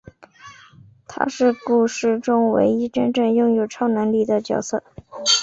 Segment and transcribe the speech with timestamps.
[1.07, 4.83] 他是故事中唯一真正拥有超能力的角色。